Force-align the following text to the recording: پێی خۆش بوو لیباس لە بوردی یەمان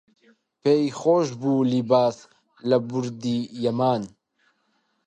پێی 0.61 0.85
خۆش 0.99 1.27
بوو 1.39 1.67
لیباس 1.71 2.17
لە 2.69 2.77
بوردی 2.87 3.39
یەمان 3.63 4.01